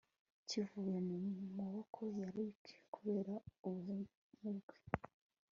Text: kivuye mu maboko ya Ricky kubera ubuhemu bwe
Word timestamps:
kivuye 0.47 0.97
mu 1.07 1.15
maboko 1.57 1.99
ya 2.19 2.27
Ricky 2.35 2.73
kubera 2.93 3.33
ubuhemu 3.67 4.51
bwe 4.59 4.77